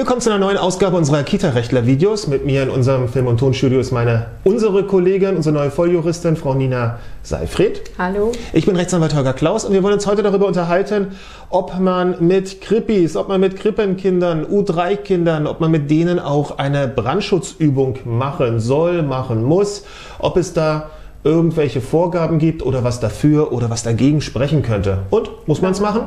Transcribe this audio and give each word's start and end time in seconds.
Willkommen 0.00 0.22
zu 0.22 0.30
einer 0.30 0.38
neuen 0.38 0.56
Ausgabe 0.56 0.96
unserer 0.96 1.22
Kita-Rechtler-Videos. 1.22 2.26
Mit 2.26 2.46
mir 2.46 2.62
in 2.62 2.70
unserem 2.70 3.06
Film- 3.06 3.26
und 3.26 3.38
Tonstudio 3.38 3.80
ist 3.80 3.92
meine, 3.92 4.28
unsere 4.44 4.84
Kollegin, 4.84 5.36
unsere 5.36 5.54
neue 5.54 5.70
Volljuristin, 5.70 6.36
Frau 6.36 6.54
Nina 6.54 6.98
Seifried. 7.22 7.82
Hallo. 7.98 8.32
Ich 8.54 8.64
bin 8.64 8.76
Rechtsanwalt 8.76 9.14
Holger 9.14 9.34
Klaus 9.34 9.66
und 9.66 9.74
wir 9.74 9.82
wollen 9.82 9.92
uns 9.92 10.06
heute 10.06 10.22
darüber 10.22 10.46
unterhalten, 10.46 11.08
ob 11.50 11.78
man 11.78 12.26
mit 12.26 12.62
Krippis, 12.62 13.14
ob 13.14 13.28
man 13.28 13.42
mit 13.42 13.56
Krippenkindern, 13.56 14.46
U3-Kindern, 14.46 15.46
ob 15.46 15.60
man 15.60 15.70
mit 15.70 15.90
denen 15.90 16.18
auch 16.18 16.56
eine 16.56 16.88
Brandschutzübung 16.88 17.98
machen 18.06 18.58
soll, 18.58 19.02
machen 19.02 19.44
muss, 19.44 19.84
ob 20.18 20.38
es 20.38 20.54
da 20.54 20.88
irgendwelche 21.24 21.82
Vorgaben 21.82 22.38
gibt 22.38 22.64
oder 22.64 22.84
was 22.84 23.00
dafür 23.00 23.52
oder 23.52 23.68
was 23.68 23.82
dagegen 23.82 24.22
sprechen 24.22 24.62
könnte. 24.62 25.00
Und, 25.10 25.28
muss 25.46 25.60
man 25.60 25.72
es 25.72 25.80
machen? 25.80 26.04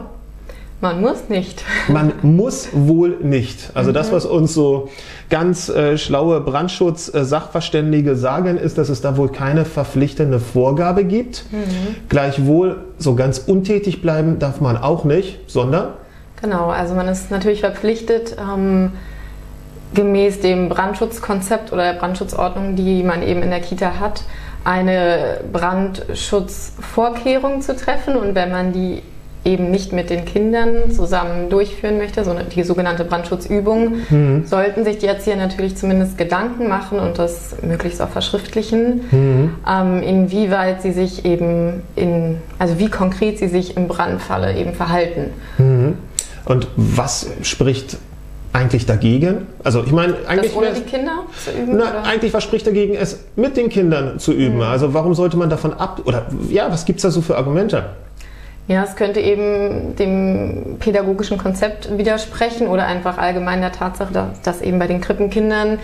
Man 0.84 1.00
muss 1.00 1.30
nicht. 1.30 1.64
Man 1.88 2.12
muss 2.24 2.68
wohl 2.74 3.18
nicht. 3.22 3.72
Also 3.74 3.94
das, 3.94 4.12
was 4.12 4.26
uns 4.26 4.54
so 4.54 4.90
ganz 5.30 5.70
äh, 5.70 5.98
schlaue 5.98 6.42
Brandschutz-Sachverständige 6.42 8.18
sagen, 8.18 8.58
ist, 8.58 8.78
dass 8.78 8.90
es 8.90 9.00
da 9.00 9.16
wohl 9.16 9.30
keine 9.30 9.64
verpflichtende 9.64 10.42
Vorgabe 10.42 11.06
gibt. 11.06 11.46
Mhm. 11.54 11.96
Gleichwohl 12.10 12.84
so 12.98 13.16
ganz 13.16 13.38
untätig 13.38 14.02
bleiben 14.02 14.40
darf 14.40 14.60
man 14.60 14.76
auch 14.76 15.06
nicht, 15.06 15.50
sondern? 15.50 15.94
Genau, 16.42 16.68
also 16.68 16.96
man 16.96 17.08
ist 17.08 17.32
natürlich 17.32 17.62
verpflichtet, 17.62 18.36
ähm, 18.38 18.92
gemäß 19.94 20.42
dem 20.42 20.68
Brandschutzkonzept 20.68 21.72
oder 21.72 21.94
der 21.94 21.98
Brandschutzordnung, 21.98 22.76
die 22.76 23.04
man 23.04 23.24
eben 23.24 23.42
in 23.42 23.52
der 23.52 23.62
Kita 23.62 24.02
hat, 24.02 24.26
eine 24.66 25.40
Brandschutzvorkehrung 25.50 27.62
zu 27.62 27.74
treffen. 27.74 28.18
Und 28.18 28.36
wenn 28.36 28.52
man 28.52 28.74
die 28.74 29.02
eben 29.46 29.72
nicht 29.72 29.92
mit 29.92 30.10
den 30.10 30.26
Kindern 30.26 30.92
zusammen 30.92 31.50
durchführen 31.50 31.98
möchte, 31.98 32.24
sondern 32.24 32.50
die 32.50 32.64
sogenannte 32.64 33.04
Brandschutzübung, 33.04 33.96
mhm. 34.10 34.46
sollten 34.46 34.86
sich 34.86 35.00
die 35.00 35.08
Erzieher 35.08 35.36
natürlich 35.36 35.76
zumindest 35.76 36.18
Gedanken 36.18 36.68
machen 36.70 37.00
und 37.00 37.20
das 37.20 37.56
möglichst 37.62 38.02
auch 38.02 38.10
verschriftlichen, 38.10 39.02
mhm. 39.12 39.56
ähm, 39.68 40.02
inwieweit 40.02 40.82
sie 40.82 40.92
sich 40.92 41.26
eben 41.26 41.82
in, 41.96 42.38
also 42.58 42.80
wie 42.80 42.90
konkret 42.90 43.38
sie 43.38 43.48
sich 43.48 43.76
im 43.76 43.88
Brandfalle 43.88 44.56
eben 44.56 44.74
verhalten. 44.74 45.32
Mhm. 45.58 45.98
Und 46.46 46.68
was 46.76 47.28
spricht 47.42 47.98
eigentlich 48.54 48.86
dagegen? 48.86 49.48
Also 49.64 49.84
ich 49.84 49.92
meine, 49.92 50.16
eigentlich 50.28 50.54
das 50.54 50.58
ohne 50.58 50.74
die 50.74 50.82
Kinder 50.82 51.26
zu 51.44 51.52
üben? 51.52 51.78
Na, 51.78 52.04
eigentlich 52.04 52.34
was 52.34 52.44
spricht 52.44 52.68
dagegen, 52.68 52.96
es 52.96 53.20
mit 53.36 53.58
den 53.58 53.70
Kindern 53.70 54.20
zu 54.20 54.32
üben? 54.32 54.58
Mhm. 54.58 54.62
Also 54.62 54.94
warum 54.94 55.14
sollte 55.16 55.38
man 55.38 55.50
davon 55.50 55.74
ab 55.74 56.02
oder 56.06 56.28
ja, 56.50 56.72
was 56.72 56.86
gibt 56.86 57.00
es 57.00 57.04
da 57.04 57.10
so 57.10 57.22
für 57.22 57.36
Argumente? 57.36 57.84
Ja, 58.68 58.84
es 58.84 58.96
könnte 58.96 59.20
eben 59.20 59.96
dem 59.98 60.78
pädagogischen 60.80 61.38
Konzept 61.38 61.98
widersprechen 61.98 62.68
oder 62.68 62.86
einfach 62.86 63.18
allgemein 63.18 63.60
der 63.60 63.74
Tatsache, 63.74 64.32
dass 64.44 64.62
eben 64.62 64.80
bei 64.80 64.88
den 64.88 65.02
Krippenkindern 65.02 65.80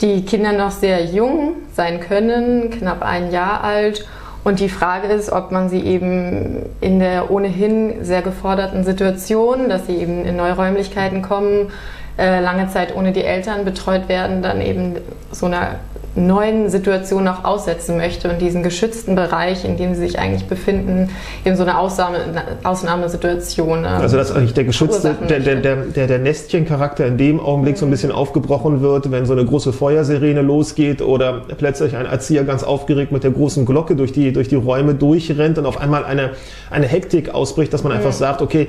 die 0.00 0.24
Kinder 0.24 0.52
noch 0.52 0.70
sehr 0.70 1.04
jung 1.04 1.54
sein 1.74 2.00
können, 2.00 2.70
knapp 2.70 3.02
ein 3.02 3.32
Jahr 3.32 3.64
alt. 3.64 4.06
Und 4.44 4.60
die 4.60 4.68
Frage 4.68 5.08
ist, 5.08 5.30
ob 5.30 5.52
man 5.52 5.68
sie 5.68 5.80
eben 5.80 6.64
in 6.80 6.98
der 6.98 7.30
ohnehin 7.30 8.04
sehr 8.04 8.22
geforderten 8.22 8.84
Situation, 8.84 9.68
dass 9.68 9.86
sie 9.86 9.96
eben 9.96 10.24
in 10.24 10.36
neue 10.36 10.54
Räumlichkeiten 10.54 11.22
kommen, 11.22 11.70
äh, 12.18 12.40
lange 12.40 12.68
Zeit 12.68 12.94
ohne 12.94 13.12
die 13.12 13.24
Eltern 13.24 13.64
betreut 13.64 14.08
werden, 14.08 14.42
dann 14.42 14.60
eben 14.60 14.96
so 15.30 15.46
einer 15.46 15.76
neuen 16.14 16.68
Situationen 16.68 17.28
auch 17.28 17.44
aussetzen 17.44 17.96
möchte 17.96 18.30
und 18.30 18.40
diesen 18.40 18.62
geschützten 18.62 19.14
Bereich, 19.14 19.64
in 19.64 19.76
dem 19.76 19.94
sie 19.94 20.00
sich 20.00 20.18
eigentlich 20.18 20.46
befinden, 20.46 21.08
eben 21.44 21.56
so 21.56 21.62
eine 21.62 21.78
Ausnahme, 21.78 22.18
Ausnahmesituation. 22.64 23.78
Ähm, 23.78 23.86
also 23.86 24.16
dass 24.16 24.30
eigentlich 24.30 24.52
der 24.52 24.64
geschützte, 24.64 25.14
der, 25.28 25.40
der, 25.40 25.56
der, 25.56 26.06
der, 26.06 26.18
Nestchencharakter 26.18 27.06
in 27.06 27.16
dem 27.16 27.40
Augenblick 27.40 27.76
mhm. 27.76 27.80
so 27.80 27.86
ein 27.86 27.90
bisschen 27.90 28.12
aufgebrochen 28.12 28.82
wird, 28.82 29.10
wenn 29.10 29.24
so 29.24 29.32
eine 29.32 29.44
große 29.44 29.72
Feuersirene 29.72 30.42
losgeht 30.42 31.00
oder 31.00 31.42
plötzlich 31.56 31.96
ein 31.96 32.06
Erzieher 32.06 32.44
ganz 32.44 32.62
aufgeregt 32.62 33.10
mit 33.10 33.24
der 33.24 33.30
großen 33.30 33.64
Glocke 33.64 33.96
durch 33.96 34.12
die, 34.12 34.32
durch 34.32 34.48
die 34.48 34.56
Räume 34.56 34.94
durchrennt 34.94 35.56
und 35.56 35.64
auf 35.64 35.80
einmal 35.80 36.04
eine, 36.04 36.32
eine 36.70 36.86
Hektik 36.86 37.34
ausbricht, 37.34 37.72
dass 37.72 37.84
man 37.84 37.92
einfach 37.92 38.10
mhm. 38.10 38.16
sagt, 38.16 38.42
okay, 38.42 38.68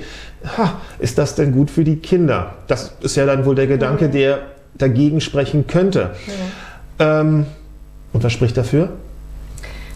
ha, 0.58 0.80
ist 1.00 1.18
das 1.18 1.36
denn 1.36 1.52
gut 1.52 1.70
für 1.70 1.84
die 1.84 1.98
Kinder? 1.98 2.54
Das 2.68 2.96
ist 3.02 3.18
ja 3.18 3.25
dann 3.25 3.46
wohl 3.46 3.56
der 3.56 3.68
Gedanke, 3.68 4.08
mhm. 4.08 4.12
der 4.12 4.40
dagegen 4.78 5.22
sprechen 5.22 5.68
könnte. 5.68 6.12
Ähm, 7.00 7.46
und 8.14 8.24
was 8.24 8.31
spricht 8.31 8.58
dafür? 8.58 8.90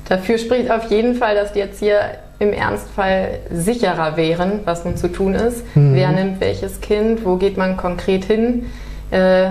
Dafür 0.09 0.37
spricht 0.37 0.71
auf 0.71 0.89
jeden 0.89 1.15
Fall, 1.15 1.35
dass 1.35 1.53
die 1.53 1.59
Erzieher 1.59 2.19
im 2.39 2.53
Ernstfall 2.53 3.39
sicherer 3.51 4.15
wären, 4.15 4.61
was 4.65 4.85
nun 4.85 4.95
zu 4.95 5.11
tun 5.11 5.33
ist. 5.33 5.63
Mhm. 5.75 5.95
Wer 5.95 6.11
nimmt 6.11 6.39
welches 6.39 6.81
Kind? 6.81 7.25
Wo 7.25 7.35
geht 7.35 7.57
man 7.57 7.77
konkret 7.77 8.25
hin? 8.25 8.67
Äh, 9.11 9.49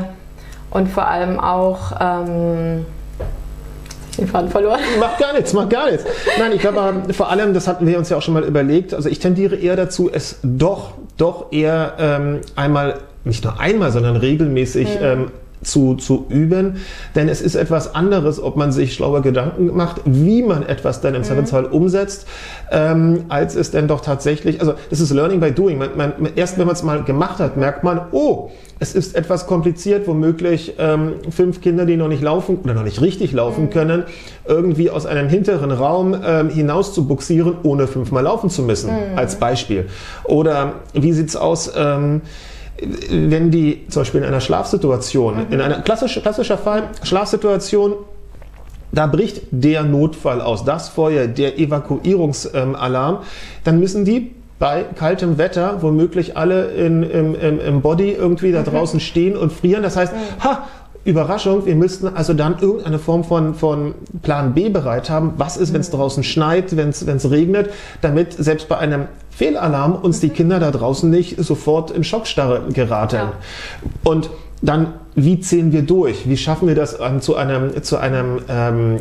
und 0.71 0.89
vor 0.89 1.07
allem 1.07 1.39
auch. 1.41 1.93
Ähm, 2.01 2.87
den 4.19 4.29
Faden 4.29 4.51
verloren. 4.51 4.81
Macht 5.01 5.19
gar 5.19 5.33
nichts, 5.35 5.53
macht 5.53 5.71
gar 5.71 5.91
nichts. 5.91 6.05
Nein, 6.39 6.53
ich 6.53 6.61
glaube 6.61 7.03
vor 7.13 7.31
allem, 7.31 7.55
das 7.55 7.69
hatten 7.69 7.87
wir 7.87 7.99
uns 7.99 8.09
ja 8.09 8.17
auch 8.17 8.23
schon 8.23 8.35
mal 8.35 8.45
überlegt, 8.45 8.95
also 8.95 9.09
ich 9.09 9.19
tendiere 9.19 9.57
eher 9.57 9.77
dazu, 9.77 10.11
es 10.11 10.39
doch, 10.43 10.93
doch 11.17 11.53
eher 11.53 11.95
ähm, 11.99 12.41
einmal, 12.55 13.01
nicht 13.25 13.45
nur 13.45 13.61
einmal, 13.61 13.93
sondern 13.93 14.17
regelmäßig 14.17 14.89
mhm. 15.01 15.05
ähm, 15.05 15.31
zu, 15.63 15.95
zu 15.95 16.27
üben. 16.29 16.77
Denn 17.15 17.29
es 17.29 17.41
ist 17.41 17.55
etwas 17.55 17.95
anderes, 17.95 18.43
ob 18.43 18.57
man 18.57 18.73
sich 18.73 18.95
schlaue 18.95 19.23
Gedanken 19.23 19.75
macht, 19.77 20.01
wie 20.05 20.43
man 20.43 20.65
etwas 20.65 21.01
dann 21.01 21.15
im 21.15 21.23
mhm. 21.23 21.27
Zweifelsfall 21.27 21.65
umsetzt, 21.67 22.27
ähm, 22.71 23.25
als 23.29 23.55
es 23.57 23.71
denn 23.71 23.89
doch 23.89 24.01
tatsächlich, 24.01 24.61
also 24.61 24.75
es 24.91 25.01
ist 25.01 25.13
Learning 25.13 25.41
by 25.41 25.53
Doing. 25.53 25.79
Man, 25.79 25.91
man, 25.97 26.13
erst 26.37 26.59
wenn 26.59 26.67
man 26.67 26.75
es 26.75 26.83
mal 26.83 27.03
gemacht 27.03 27.39
hat, 27.39 27.57
merkt 27.57 27.85
man, 27.85 28.01
oh, 28.13 28.51
es 28.79 28.95
ist 28.95 29.17
etwas 29.17 29.47
kompliziert, 29.47 30.07
womöglich 30.07 30.75
ähm, 30.79 31.15
fünf 31.31 31.63
Kinder, 31.63 31.87
die 31.87 31.97
noch 31.97 32.09
nicht 32.09 32.23
laufen 32.23 32.59
oder 32.63 32.75
noch 32.75 32.85
nicht 32.85 33.01
richtig 33.01 33.33
laufen 33.33 33.65
mhm. 33.65 33.71
können, 33.71 34.05
irgendwie 34.47 34.91
aus 34.91 35.07
einem 35.07 35.29
hinteren 35.29 35.71
Raum 35.71 36.15
ähm, 36.25 36.51
hinaus 36.51 36.93
zu 36.93 37.07
buxieren, 37.07 37.57
ohne 37.63 37.87
fünfmal 37.87 38.25
laufen 38.25 38.51
zu 38.51 38.63
müssen, 38.63 38.91
mhm. 38.91 39.19
als 39.19 39.37
Beispiel. 39.37 39.87
Oder 40.25 40.75
wie 40.93 41.13
sieht's 41.13 41.37
aus? 41.37 41.73
Ähm, 41.75 42.21
wenn 43.11 43.51
die 43.51 43.87
zum 43.89 44.03
Beispiel 44.03 44.21
in 44.21 44.27
einer 44.27 44.41
Schlafsituation, 44.41 45.47
mhm. 45.47 45.53
in 45.53 45.61
einer 45.61 45.81
klassisch, 45.81 46.21
klassischer 46.21 46.59
Fall, 46.59 46.91
Schlafsituation, 47.03 47.95
da 48.93 49.07
bricht 49.07 49.43
der 49.51 49.83
Notfall 49.83 50.41
aus, 50.41 50.65
das 50.65 50.89
Feuer, 50.89 51.27
der 51.27 51.59
Evakuierungsalarm, 51.59 53.19
dann 53.65 53.81
müssen 53.81 54.05
die 54.05 54.33
bei 54.59 54.85
kaltem 54.85 55.37
Wetter 55.37 55.83
womöglich 55.83 56.37
alle 56.37 56.69
in, 56.69 57.03
im, 57.03 57.35
im, 57.35 57.61
im 57.61 57.83
Body 57.83 58.13
irgendwie 58.13 58.53
da 58.53 58.61
mhm. 58.61 58.65
draußen 58.65 59.01
stehen 59.01 59.37
und 59.37 59.53
frieren. 59.53 59.83
Das 59.83 59.97
heißt, 59.97 60.15
mhm. 60.15 60.45
ha, 60.45 60.67
Überraschung, 61.07 61.67
wir 61.67 61.77
müssten 61.77 62.09
also 62.09 62.35
dann 62.35 62.59
irgendeine 62.61 62.99
Form 62.99 63.25
von, 63.25 63.55
von 63.55 63.95
Plan 64.23 64.55
B 64.55 64.69
bereit 64.69 65.09
haben. 65.09 65.35
Was 65.37 65.57
ist, 65.57 65.73
wenn 65.73 65.81
es 65.81 65.93
mhm. 65.93 65.97
draußen 65.97 66.25
schneit, 66.25 66.77
wenn 66.77 66.89
es 66.91 67.31
regnet, 67.31 67.71
damit 68.01 68.33
selbst 68.33 68.69
bei 68.69 68.77
einem 68.79 69.07
Fehlalarm 69.31 69.95
uns 69.95 70.21
die 70.21 70.31
Kinder 70.31 70.59
da 70.59 70.71
draußen 70.71 71.09
nicht 71.09 71.39
sofort 71.39 71.91
in 71.91 72.05
Schockstarre 72.05 72.63
geraten. 72.73 73.17
Ja. 73.17 73.33
Und 74.03 74.31
dann, 74.63 74.95
wie 75.15 75.39
ziehen 75.41 75.73
wir 75.73 75.83
durch? 75.83 76.29
Wie 76.29 76.37
schaffen 76.37 76.67
wir 76.67 76.75
das, 76.75 76.99
an, 76.99 77.21
zu 77.21 77.37
einem, 77.37 77.83
zu 77.83 77.99
einem, 77.99 78.41
ähm, 78.49 78.97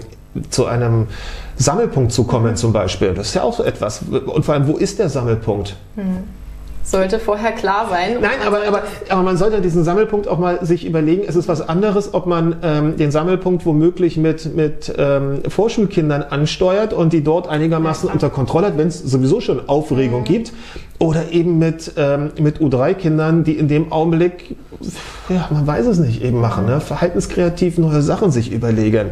zu 0.50 0.66
einem 0.66 1.08
Sammelpunkt 1.56 2.12
zu 2.12 2.26
kommen 2.26 2.56
zum 2.56 2.74
Beispiel? 2.74 3.14
Das 3.14 3.30
ist 3.30 3.36
ja 3.36 3.44
auch 3.44 3.56
so 3.56 3.64
etwas. 3.64 4.04
Und 4.04 4.46
vor 4.46 4.54
allem, 4.54 4.68
wo 4.68 4.78
ist 4.78 5.00
der 5.00 5.10
Sammelpunkt? 5.10 5.76
Mhm 5.96 6.45
sollte 6.86 7.20
vorher 7.20 7.52
klar 7.52 7.88
sein. 7.90 8.18
Nein, 8.22 8.40
aber, 8.46 8.60
aber, 8.68 8.84
aber 9.10 9.24
man 9.24 9.38
sollte 9.38 9.62
diesen 9.62 9.84
Sammelpunkt 9.84 10.28
auch 10.28 10.38
mal 10.38 10.64
sich 10.66 10.86
überlegen. 10.86 11.24
Es 11.28 11.36
ist 11.36 11.48
was 11.48 11.68
anderes, 11.68 12.14
ob 12.14 12.26
man 12.26 12.58
ähm, 12.62 12.98
den 12.98 13.12
Sammelpunkt 13.12 13.66
womöglich 13.66 14.18
mit, 14.18 14.56
mit 14.56 14.94
ähm, 14.98 15.40
Vorschulkindern 15.48 16.24
ansteuert 16.24 16.94
und 16.94 17.12
die 17.14 17.24
dort 17.24 17.48
einigermaßen 17.48 18.08
ja, 18.08 18.14
unter 18.14 18.30
Kontrolle 18.30 18.68
hat, 18.68 18.78
wenn 18.78 18.88
es 18.88 19.00
sowieso 19.00 19.42
schon 19.42 19.68
Aufregung 19.68 20.22
mhm. 20.22 20.26
gibt. 20.26 20.54
Oder 20.98 21.32
eben 21.32 21.60
mit, 21.60 21.92
ähm, 21.98 22.32
mit 22.40 22.60
U3-Kindern, 22.60 23.44
die 23.44 23.54
in 23.54 23.68
dem 23.68 23.92
Augenblick, 23.92 24.56
ja, 25.28 25.50
man 25.52 25.68
weiß 25.68 25.88
es 25.88 26.00
nicht, 26.00 26.24
eben 26.24 26.40
machen, 26.40 26.68
ne? 26.68 26.80
verhaltenskreativ 26.80 27.78
neue 27.78 28.02
Sachen 28.02 28.32
sich 28.32 28.52
überlegen. 28.52 29.10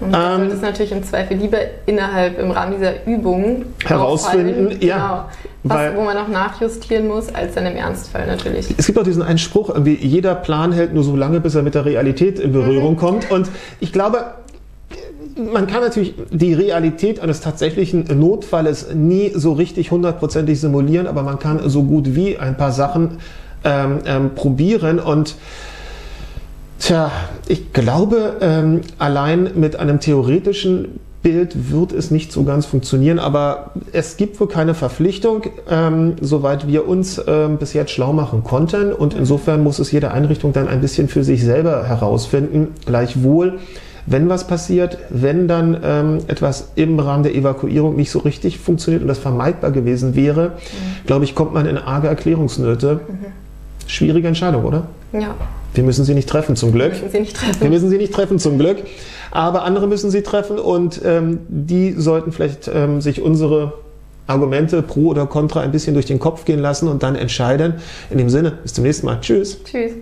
Und 0.00 0.12
das 0.12 0.38
ähm, 0.38 0.50
ist 0.50 0.62
natürlich 0.62 0.92
im 0.92 1.02
Zweifel 1.02 1.36
lieber 1.36 1.58
innerhalb 1.86 2.38
im 2.38 2.50
Rahmen 2.50 2.74
dieser 2.74 3.06
Übung 3.06 3.64
herausfinden, 3.84 4.76
ja. 4.80 4.96
Genau, 4.96 5.24
was, 5.64 5.96
wo 5.96 6.02
man 6.02 6.16
noch 6.16 6.28
nachjustieren 6.28 7.08
muss, 7.08 7.34
als 7.34 7.54
dann 7.54 7.66
im 7.66 7.76
Ernstfall 7.76 8.26
natürlich. 8.26 8.74
Es 8.76 8.86
gibt 8.86 8.98
auch 8.98 9.02
diesen 9.02 9.22
einen 9.22 9.38
Spruch, 9.38 9.68
irgendwie 9.70 9.94
jeder 9.94 10.34
Plan 10.34 10.72
hält 10.72 10.94
nur 10.94 11.02
so 11.02 11.16
lange, 11.16 11.40
bis 11.40 11.54
er 11.54 11.62
mit 11.62 11.74
der 11.74 11.84
Realität 11.84 12.38
in 12.38 12.52
Berührung 12.52 12.92
mhm. 12.92 12.98
kommt. 12.98 13.30
Und 13.30 13.48
ich 13.80 13.92
glaube, 13.92 14.26
man 15.36 15.66
kann 15.66 15.82
natürlich 15.82 16.14
die 16.30 16.54
Realität 16.54 17.20
eines 17.20 17.40
tatsächlichen 17.40 18.04
Notfalles 18.18 18.94
nie 18.94 19.32
so 19.34 19.52
richtig 19.52 19.90
hundertprozentig 19.90 20.60
simulieren, 20.60 21.06
aber 21.06 21.22
man 21.22 21.38
kann 21.38 21.68
so 21.68 21.82
gut 21.82 22.14
wie 22.14 22.38
ein 22.38 22.56
paar 22.56 22.72
Sachen 22.72 23.18
ähm, 23.64 23.98
ähm, 24.06 24.30
probieren 24.34 24.98
und 24.98 25.36
Tja, 26.78 27.10
ich 27.48 27.72
glaube, 27.72 28.36
ähm, 28.40 28.82
allein 28.98 29.50
mit 29.54 29.76
einem 29.76 30.00
theoretischen 30.00 31.00
Bild 31.22 31.72
wird 31.72 31.90
es 31.90 32.12
nicht 32.12 32.30
so 32.30 32.44
ganz 32.44 32.66
funktionieren, 32.66 33.18
aber 33.18 33.72
es 33.92 34.16
gibt 34.16 34.38
wohl 34.38 34.46
keine 34.46 34.74
Verpflichtung, 34.74 35.42
ähm, 35.68 36.14
soweit 36.20 36.68
wir 36.68 36.86
uns 36.86 37.20
ähm, 37.26 37.56
bis 37.56 37.72
jetzt 37.72 37.90
schlau 37.90 38.12
machen 38.12 38.44
konnten. 38.44 38.92
Und 38.92 39.14
insofern 39.14 39.62
muss 39.64 39.80
es 39.80 39.90
jede 39.90 40.12
Einrichtung 40.12 40.52
dann 40.52 40.68
ein 40.68 40.80
bisschen 40.80 41.08
für 41.08 41.24
sich 41.24 41.42
selber 41.42 41.84
herausfinden. 41.88 42.68
Gleichwohl, 42.84 43.58
wenn 44.06 44.28
was 44.28 44.46
passiert, 44.46 44.98
wenn 45.10 45.48
dann 45.48 45.76
ähm, 45.82 46.18
etwas 46.28 46.68
im 46.76 47.00
Rahmen 47.00 47.24
der 47.24 47.34
Evakuierung 47.34 47.96
nicht 47.96 48.12
so 48.12 48.20
richtig 48.20 48.58
funktioniert 48.58 49.02
und 49.02 49.08
das 49.08 49.18
vermeidbar 49.18 49.72
gewesen 49.72 50.14
wäre, 50.14 50.50
mhm. 50.50 51.06
glaube 51.06 51.24
ich, 51.24 51.34
kommt 51.34 51.52
man 51.52 51.66
in 51.66 51.76
arge 51.76 52.06
Erklärungsnöte. 52.06 53.00
Mhm. 53.08 53.88
Schwierige 53.88 54.28
Entscheidung, 54.28 54.64
oder? 54.64 54.84
Ja. 55.12 55.34
Wir 55.74 55.84
müssen 55.84 56.04
sie 56.04 56.14
nicht 56.14 56.28
treffen, 56.28 56.56
zum 56.56 56.72
Glück. 56.72 56.92
Wir 56.92 57.02
müssen 57.02 57.12
sie 57.12 57.20
nicht 57.20 57.36
treffen. 57.36 57.60
Wir 57.60 57.70
müssen 57.70 57.90
sie 57.90 57.98
nicht 57.98 58.14
treffen, 58.14 58.38
zum 58.38 58.58
Glück. 58.58 58.78
Aber 59.30 59.64
andere 59.64 59.86
müssen 59.86 60.10
sie 60.10 60.22
treffen 60.22 60.58
und 60.58 61.00
ähm, 61.04 61.40
die 61.48 61.92
sollten 61.92 62.32
vielleicht 62.32 62.70
ähm, 62.72 63.00
sich 63.00 63.20
unsere 63.20 63.74
Argumente 64.26 64.82
pro 64.82 65.08
oder 65.08 65.26
contra 65.26 65.60
ein 65.60 65.72
bisschen 65.72 65.94
durch 65.94 66.06
den 66.06 66.18
Kopf 66.18 66.44
gehen 66.44 66.60
lassen 66.60 66.88
und 66.88 67.02
dann 67.02 67.14
entscheiden. 67.14 67.74
In 68.10 68.18
dem 68.18 68.30
Sinne, 68.30 68.52
bis 68.62 68.74
zum 68.74 68.84
nächsten 68.84 69.06
Mal. 69.06 69.20
Tschüss. 69.20 69.62
Tschüss. 69.64 69.92